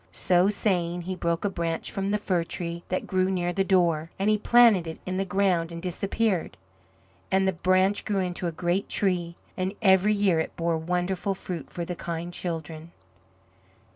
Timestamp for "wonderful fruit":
10.79-11.69